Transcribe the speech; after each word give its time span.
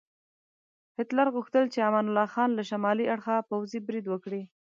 هیټلر 0.97 1.27
غوښتل 1.35 1.63
چې 1.73 1.79
امان 1.87 2.05
الله 2.07 2.27
خان 2.33 2.49
له 2.55 2.63
شمالي 2.69 3.05
اړخه 3.13 3.35
پوځي 3.49 3.79
برید 3.87 4.05
وکړي. 4.09 4.41